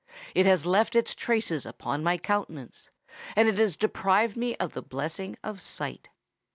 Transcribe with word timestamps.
It 0.33 0.47
has 0.47 0.65
left 0.65 0.95
its 0.95 1.13
traces 1.13 1.63
upon 1.63 2.01
my 2.03 2.17
countenance—and 2.17 3.47
it 3.47 3.59
has 3.59 3.77
deprived 3.77 4.35
me 4.35 4.55
of 4.55 4.73
the 4.73 4.81
blessing 4.81 5.37
of 5.43 5.61
sight. 5.61 6.09